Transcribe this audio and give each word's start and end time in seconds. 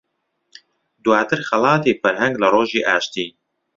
دواتر 1.03 1.39
خەڵاتی 1.49 1.97
فەرهەنگ 2.01 2.35
لە 2.41 2.47
ڕۆژی 2.53 2.85
ئاشتی 2.87 3.27